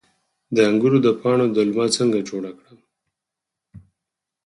د 0.55 0.57
انګورو 0.69 0.97
د 1.05 1.07
پاڼو 1.19 1.45
دلمه 1.55 1.85
څنګه 1.97 2.19
جوړیږي؟ 2.29 2.75